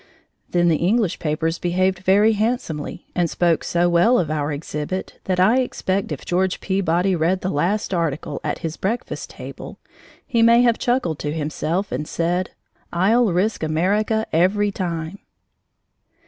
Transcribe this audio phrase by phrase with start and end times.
[0.49, 5.39] Then the English papers behaved very handsomely and spoke so well of our exhibit that
[5.39, 9.77] I expect if George Peabody read the last article at his breakfast table,
[10.25, 12.49] he may have chuckled to himself and said:
[12.91, 15.19] "I'll risk America every time!"